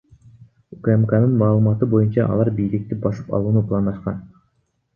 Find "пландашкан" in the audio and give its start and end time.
3.69-4.21